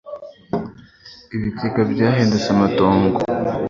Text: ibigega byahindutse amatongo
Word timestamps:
ibigega 1.35 1.81
byahindutse 1.91 2.47
amatongo 2.55 3.19